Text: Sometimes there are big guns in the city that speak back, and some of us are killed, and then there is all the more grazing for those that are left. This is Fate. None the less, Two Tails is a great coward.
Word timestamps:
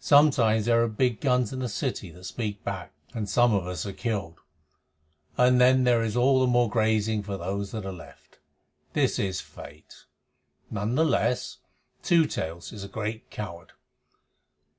Sometimes 0.00 0.64
there 0.64 0.82
are 0.82 0.88
big 0.88 1.20
guns 1.20 1.52
in 1.52 1.58
the 1.58 1.68
city 1.68 2.10
that 2.12 2.24
speak 2.24 2.64
back, 2.64 2.94
and 3.12 3.28
some 3.28 3.52
of 3.52 3.66
us 3.66 3.84
are 3.84 3.92
killed, 3.92 4.40
and 5.36 5.60
then 5.60 5.84
there 5.84 6.02
is 6.02 6.16
all 6.16 6.40
the 6.40 6.46
more 6.46 6.70
grazing 6.70 7.22
for 7.22 7.36
those 7.36 7.70
that 7.72 7.84
are 7.84 7.92
left. 7.92 8.38
This 8.94 9.18
is 9.18 9.42
Fate. 9.42 10.06
None 10.70 10.94
the 10.94 11.04
less, 11.04 11.58
Two 12.02 12.24
Tails 12.24 12.72
is 12.72 12.82
a 12.82 12.88
great 12.88 13.30
coward. 13.30 13.72